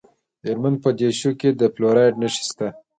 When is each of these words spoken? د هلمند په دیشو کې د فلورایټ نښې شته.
د 0.41 0.43
هلمند 0.51 0.77
په 0.83 0.89
دیشو 0.99 1.31
کې 1.39 1.49
د 1.59 1.61
فلورایټ 1.73 2.13
نښې 2.21 2.43
شته. 2.49 2.67